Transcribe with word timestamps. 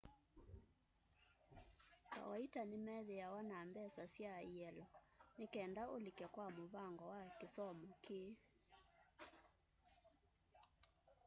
kawaita 2.13 2.61
nimeithwa 2.69 3.39
na 3.49 3.57
mbesa 3.69 4.03
sya 4.13 4.33
ielo 4.61 4.85
nikenda 5.37 5.83
ulike 5.95 6.25
kwa 6.33 6.45
muvango 6.57 7.03
wa 7.13 7.21
kisomo 7.39 7.87
kii 8.03 8.31